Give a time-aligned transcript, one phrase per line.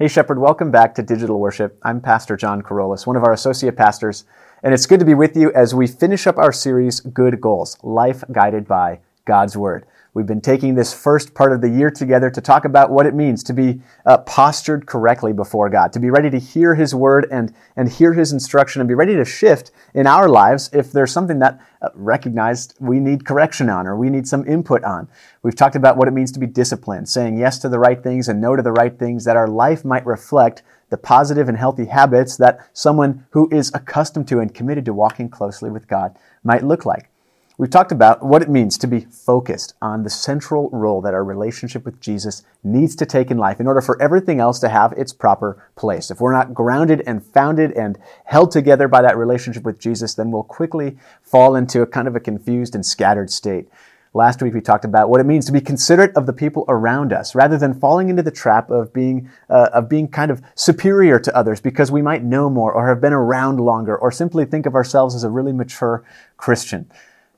[0.00, 1.78] Hey, Shepherd, welcome back to Digital Worship.
[1.82, 4.24] I'm Pastor John Carolus, one of our associate pastors,
[4.62, 7.76] and it's good to be with you as we finish up our series, Good Goals
[7.82, 9.86] Life Guided by God's Word.
[10.12, 13.14] We've been taking this first part of the year together to talk about what it
[13.14, 17.28] means to be uh, postured correctly before God, to be ready to hear His word
[17.30, 21.12] and, and hear His instruction and be ready to shift in our lives if there's
[21.12, 25.06] something that uh, recognized we need correction on or we need some input on.
[25.44, 28.28] We've talked about what it means to be disciplined, saying yes to the right things
[28.28, 31.84] and no to the right things, that our life might reflect the positive and healthy
[31.84, 36.64] habits that someone who is accustomed to and committed to walking closely with God might
[36.64, 37.10] look like.
[37.60, 41.22] We've talked about what it means to be focused on the central role that our
[41.22, 44.92] relationship with Jesus needs to take in life in order for everything else to have
[44.92, 46.10] its proper place.
[46.10, 50.30] If we're not grounded and founded and held together by that relationship with Jesus, then
[50.30, 53.68] we'll quickly fall into a kind of a confused and scattered state.
[54.14, 57.12] Last week we talked about what it means to be considerate of the people around
[57.12, 61.20] us, rather than falling into the trap of being uh, of being kind of superior
[61.20, 64.64] to others because we might know more or have been around longer, or simply think
[64.64, 66.02] of ourselves as a really mature
[66.38, 66.90] Christian.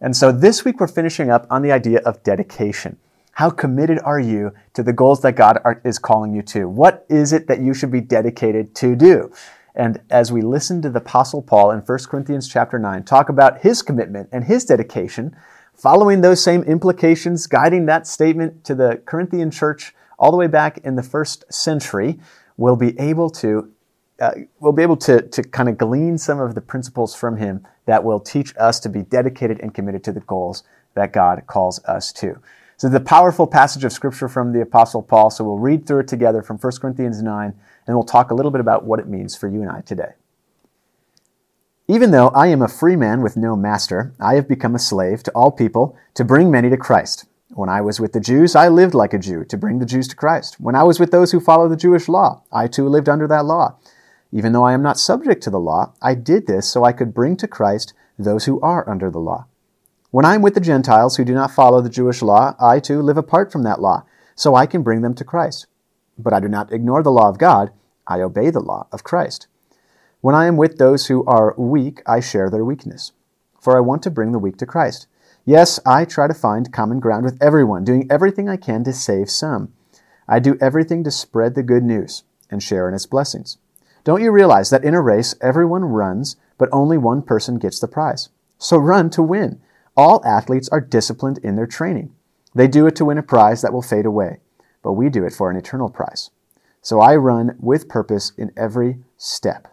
[0.02, 2.98] And so this week we're finishing up on the idea of dedication.
[3.34, 6.68] How committed are you to the goals that God are, is calling you to?
[6.68, 9.32] What is it that you should be dedicated to do?
[9.76, 13.60] And as we listen to the apostle Paul in 1 Corinthians chapter 9 talk about
[13.60, 15.36] his commitment and his dedication,
[15.72, 20.78] following those same implications, guiding that statement to the Corinthian church all the way back
[20.78, 22.18] in the first century,
[22.56, 23.70] we'll be able to
[24.22, 27.66] uh, we'll be able to, to kind of glean some of the principles from him
[27.86, 30.62] that will teach us to be dedicated and committed to the goals
[30.94, 32.40] that God calls us to.
[32.76, 35.30] So the powerful passage of scripture from the apostle Paul.
[35.30, 37.54] So we'll read through it together from 1 Corinthians 9
[37.86, 40.12] and we'll talk a little bit about what it means for you and I today.
[41.88, 45.24] Even though I am a free man with no master, I have become a slave
[45.24, 47.26] to all people to bring many to Christ.
[47.50, 50.06] When I was with the Jews, I lived like a Jew to bring the Jews
[50.08, 50.60] to Christ.
[50.60, 53.44] When I was with those who follow the Jewish law, I too lived under that
[53.44, 53.78] law
[54.32, 57.12] even though I am not subject to the law, I did this so I could
[57.12, 59.46] bring to Christ those who are under the law.
[60.10, 63.02] When I am with the Gentiles who do not follow the Jewish law, I too
[63.02, 65.66] live apart from that law, so I can bring them to Christ.
[66.18, 67.70] But I do not ignore the law of God,
[68.06, 69.46] I obey the law of Christ.
[70.20, 73.12] When I am with those who are weak, I share their weakness,
[73.60, 75.06] for I want to bring the weak to Christ.
[75.44, 79.28] Yes, I try to find common ground with everyone, doing everything I can to save
[79.30, 79.72] some.
[80.28, 83.58] I do everything to spread the good news and share in its blessings.
[84.04, 87.86] Don't you realize that in a race, everyone runs, but only one person gets the
[87.86, 88.30] prize?
[88.58, 89.60] So run to win.
[89.96, 92.12] All athletes are disciplined in their training.
[92.54, 94.40] They do it to win a prize that will fade away,
[94.82, 96.30] but we do it for an eternal prize.
[96.80, 99.68] So I run with purpose in every step.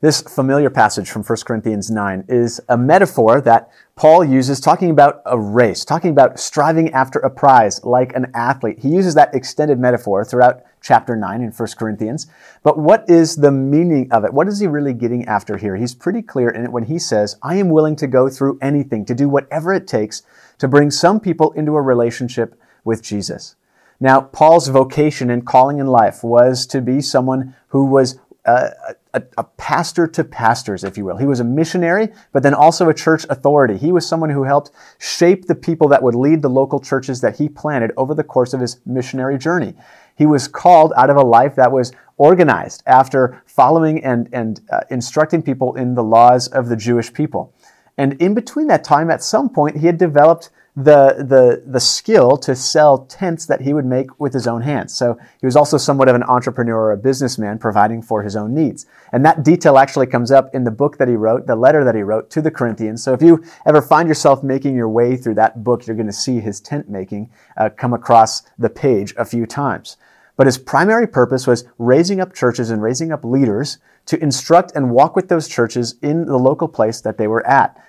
[0.00, 5.22] This familiar passage from 1 Corinthians 9 is a metaphor that Paul uses talking about
[5.24, 8.80] a race, talking about striving after a prize like an athlete.
[8.80, 12.26] He uses that extended metaphor throughout chapter 9 in 1 Corinthians.
[12.62, 14.34] But what is the meaning of it?
[14.34, 15.76] What is he really getting after here?
[15.76, 19.06] He's pretty clear in it when he says, I am willing to go through anything,
[19.06, 20.22] to do whatever it takes
[20.58, 23.56] to bring some people into a relationship with Jesus.
[23.98, 29.44] Now, Paul's vocation and calling in life was to be someone who was a, a,
[29.44, 31.16] pastor to pastors, if you will.
[31.16, 33.78] He was a missionary, but then also a church authority.
[33.78, 37.36] He was someone who helped shape the people that would lead the local churches that
[37.36, 39.74] he planted over the course of his missionary journey.
[40.16, 44.80] He was called out of a life that was organized after following and, and uh,
[44.90, 47.54] instructing people in the laws of the Jewish people.
[47.96, 52.36] And in between that time, at some point, he had developed the, the, the skill
[52.36, 54.92] to sell tents that he would make with his own hands.
[54.92, 58.54] So he was also somewhat of an entrepreneur or a businessman providing for his own
[58.54, 58.86] needs.
[59.12, 61.94] And that detail actually comes up in the book that he wrote, the letter that
[61.94, 63.04] he wrote to the Corinthians.
[63.04, 66.12] So if you ever find yourself making your way through that book, you're going to
[66.12, 69.96] see his tent making uh, come across the page a few times.
[70.36, 74.90] But his primary purpose was raising up churches and raising up leaders to instruct and
[74.90, 77.80] walk with those churches in the local place that they were at.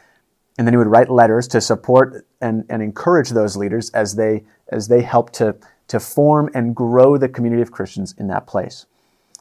[0.57, 4.43] And then he would write letters to support and, and encourage those leaders as they,
[4.69, 5.55] as they helped to,
[5.89, 8.85] to form and grow the community of Christians in that place.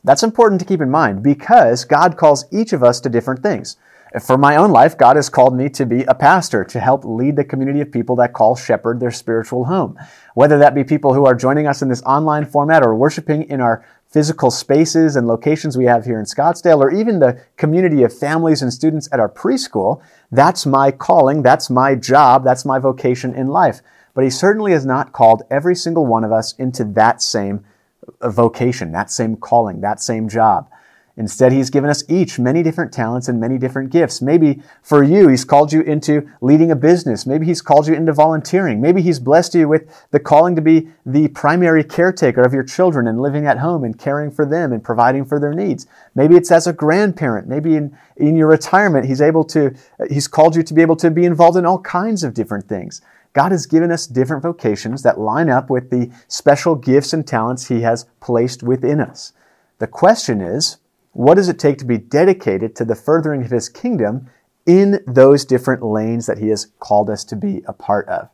[0.03, 3.77] That's important to keep in mind because God calls each of us to different things.
[4.23, 7.35] For my own life, God has called me to be a pastor, to help lead
[7.35, 9.99] the community of people that call Shepherd their spiritual home.
[10.35, 13.61] Whether that be people who are joining us in this online format or worshiping in
[13.61, 13.85] our
[14.15, 18.63] physical spaces and locations we have here in Scottsdale, or even the community of families
[18.63, 20.01] and students at our preschool,
[20.31, 23.81] that's my calling, that's my job, that's my vocation in life.
[24.15, 27.65] But He certainly has not called every single one of us into that same
[28.23, 30.71] vocation, that same calling, that same job.
[31.17, 34.21] Instead, He's given us each many different talents and many different gifts.
[34.21, 37.25] Maybe for you, He's called you into leading a business.
[37.25, 38.81] Maybe He's called you into volunteering.
[38.81, 43.07] Maybe He's blessed you with the calling to be the primary caretaker of your children
[43.07, 45.87] and living at home and caring for them and providing for their needs.
[46.17, 47.47] Maybe it's as a grandparent.
[47.47, 49.73] Maybe in, in your retirement, He's able to,
[50.11, 53.01] He's called you to be able to be involved in all kinds of different things.
[53.35, 57.69] God has given us different vocations that line up with the special gifts and talents
[57.69, 59.33] He has placed within us.
[59.79, 60.79] The question is,
[61.15, 64.29] what does it take to be dedicated to the furthering of his kingdom
[64.67, 68.29] in those different lanes that he has called us to be a part of?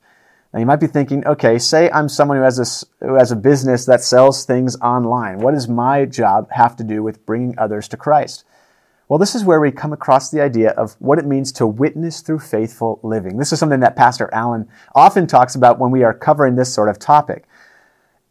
[0.53, 3.37] Now you might be thinking, okay, say I'm someone who has a, who has a
[3.37, 5.39] business that sells things online.
[5.39, 8.45] What does my job have to do with bringing others to Christ?
[9.09, 12.21] Well, this is where we come across the idea of what it means to witness
[12.21, 13.37] through faithful living.
[13.37, 16.89] This is something that Pastor Allen often talks about when we are covering this sort
[16.89, 17.47] of topic.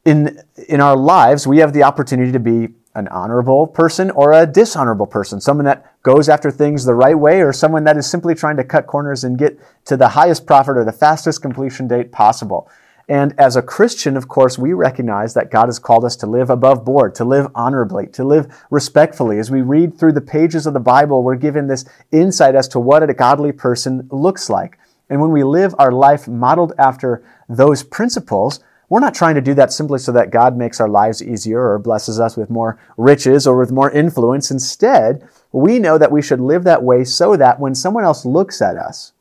[0.06, 4.46] In, in our lives, we have the opportunity to be an honorable person or a
[4.46, 8.34] dishonorable person, someone that goes after things the right way or someone that is simply
[8.34, 12.12] trying to cut corners and get to the highest profit or the fastest completion date
[12.12, 12.70] possible.
[13.08, 16.52] And as a Christian, of course, we recognize that God has called us to live
[16.52, 19.40] above board, to live honorably, to live respectfully.
[19.40, 22.80] As we read through the pages of the Bible, we're given this insight as to
[22.80, 24.78] what a godly person looks like.
[25.10, 29.54] And when we live our life modeled after those principles, we're not trying to do
[29.54, 33.46] that simply so that God makes our lives easier or blesses us with more riches
[33.46, 34.52] or with more influence.
[34.52, 38.62] Instead, we know that we should live that way so that when someone else looks
[38.62, 39.14] at us,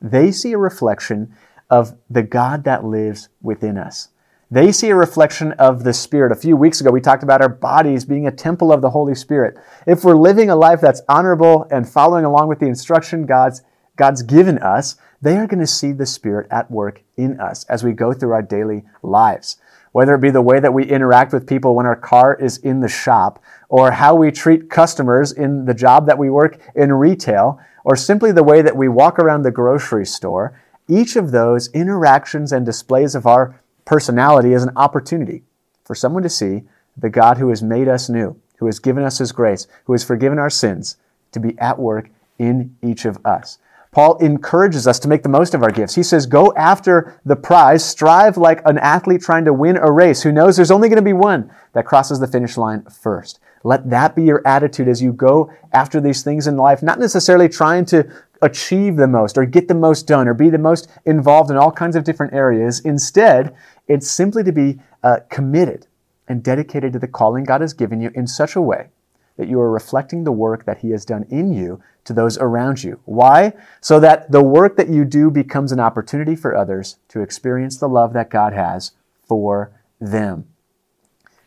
[0.00, 1.34] they see a reflection
[1.70, 4.08] of the God that lives within us.
[4.50, 6.30] They see a reflection of the Spirit.
[6.30, 9.14] A few weeks ago, we talked about our bodies being a temple of the Holy
[9.14, 9.56] Spirit.
[9.86, 13.62] If we're living a life that's honorable and following along with the instruction God's,
[13.96, 14.96] God's given us,
[15.26, 18.30] they are going to see the Spirit at work in us as we go through
[18.30, 19.56] our daily lives.
[19.90, 22.78] Whether it be the way that we interact with people when our car is in
[22.78, 27.58] the shop, or how we treat customers in the job that we work in retail,
[27.82, 32.52] or simply the way that we walk around the grocery store, each of those interactions
[32.52, 35.42] and displays of our personality is an opportunity
[35.84, 36.62] for someone to see
[36.96, 40.04] the God who has made us new, who has given us his grace, who has
[40.04, 40.98] forgiven our sins,
[41.32, 43.58] to be at work in each of us.
[43.96, 45.94] Paul encourages us to make the most of our gifts.
[45.94, 50.20] He says, Go after the prize, strive like an athlete trying to win a race
[50.22, 53.40] who knows there's only going to be one that crosses the finish line first.
[53.64, 57.48] Let that be your attitude as you go after these things in life, not necessarily
[57.48, 58.06] trying to
[58.42, 61.72] achieve the most or get the most done or be the most involved in all
[61.72, 62.80] kinds of different areas.
[62.80, 63.56] Instead,
[63.88, 65.86] it's simply to be uh, committed
[66.28, 68.90] and dedicated to the calling God has given you in such a way
[69.36, 72.82] that you are reflecting the work that He has done in you to those around
[72.82, 73.00] you.
[73.04, 73.52] Why?
[73.80, 77.88] So that the work that you do becomes an opportunity for others to experience the
[77.88, 78.92] love that God has
[79.26, 80.46] for them.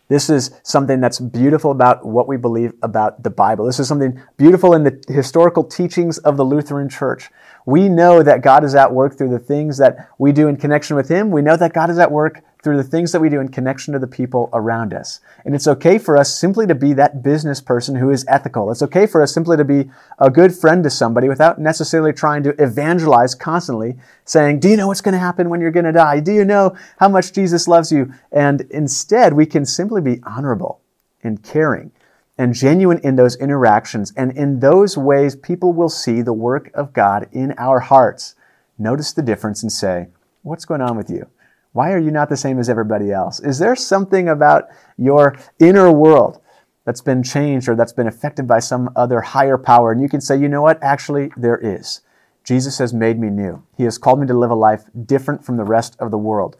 [0.10, 3.66] This is something that's beautiful about what we believe about the Bible.
[3.66, 7.30] This is something beautiful in the historical teachings of the Lutheran Church.
[7.68, 10.96] We know that God is at work through the things that we do in connection
[10.96, 11.30] with Him.
[11.30, 13.94] We know that God is at work through the things that we do in connection
[13.94, 15.22] to the people around us.
[15.46, 18.70] And it's okay for us simply to be that business person who is ethical.
[18.70, 22.44] It's okay for us simply to be a good friend to somebody without necessarily trying
[22.44, 23.96] to evangelize constantly,
[24.26, 26.20] saying, Do you know what's going to happen when you're going to die?
[26.20, 28.14] Do you know how much Jesus loves you?
[28.32, 30.82] And instead, we can simply be honorable
[31.24, 31.92] and caring
[32.38, 34.12] and genuine in those interactions.
[34.18, 38.36] And in those ways, people will see the work of God in our hearts.
[38.78, 40.08] Notice the difference and say,
[40.42, 41.30] What's going on with you?
[41.80, 43.40] Why are you not the same as everybody else?
[43.40, 44.66] Is there something about
[44.98, 46.42] your inner world
[46.84, 49.94] that's been changed or that's been affected by some other higher power?
[49.94, 50.84] And you can say, you know what?
[50.84, 52.02] Actually, there is.
[52.44, 53.64] Jesus has made me new.
[53.78, 56.58] He has called me to live a life different from the rest of the world.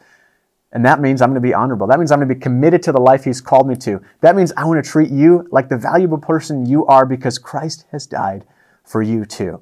[0.72, 1.88] And that means I'm going to be honorable.
[1.88, 4.02] That means I'm going to be committed to the life He's called me to.
[4.22, 7.88] That means I want to treat you like the valuable person you are because Christ
[7.92, 8.46] has died
[8.86, 9.62] for you too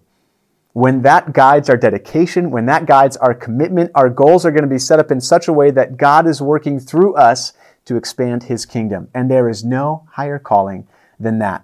[0.78, 4.70] when that guides our dedication, when that guides our commitment, our goals are going to
[4.70, 7.54] be set up in such a way that God is working through us
[7.86, 9.08] to expand his kingdom.
[9.12, 10.88] And there is no higher calling
[11.20, 11.64] than that.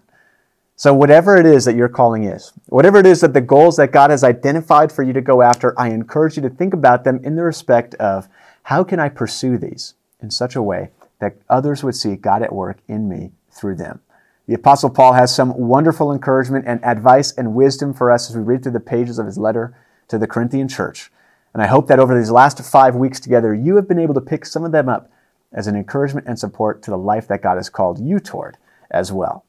[0.76, 3.92] So whatever it is that your calling is, whatever it is that the goals that
[3.92, 7.20] God has identified for you to go after, I encourage you to think about them
[7.24, 8.28] in the respect of
[8.64, 9.94] how can I pursue these
[10.24, 10.90] in such a way
[11.20, 14.02] that others would see God at work in me through them.
[14.46, 18.44] The Apostle Paul has some wonderful encouragement and advice and wisdom for us as we
[18.44, 19.74] read through the pages of his letter
[20.10, 21.10] to the Corinthian church.
[21.54, 24.22] And I hope that over these last five weeks together, you have been able to
[24.22, 25.10] pick some of them up
[25.54, 28.58] as an encouragement and support to the life that God has called you toward
[28.92, 29.46] as well.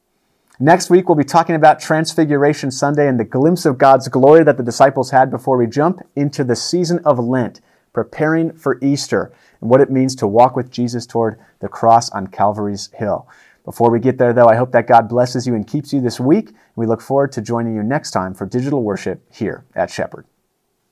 [0.61, 4.55] Next week, we'll be talking about Transfiguration Sunday and the glimpse of God's glory that
[4.55, 7.59] the disciples had before we jump into the season of Lent,
[7.91, 12.27] preparing for Easter and what it means to walk with Jesus toward the cross on
[12.27, 13.27] Calvary's Hill.
[13.65, 16.19] Before we get there, though, I hope that God blesses you and keeps you this
[16.19, 16.51] week.
[16.75, 20.25] We look forward to joining you next time for digital worship here at Shepherd.